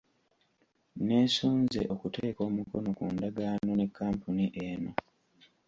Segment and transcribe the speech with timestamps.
[1.05, 4.91] Neesunze okuteeka omukono ku ndagaano ne kkampuni eno.